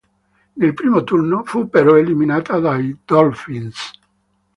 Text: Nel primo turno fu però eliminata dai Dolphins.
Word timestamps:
Nel 0.59 0.73
primo 0.73 1.03
turno 1.03 1.43
fu 1.45 1.69
però 1.69 1.95
eliminata 1.95 2.57
dai 2.57 2.97
Dolphins. 3.05 3.91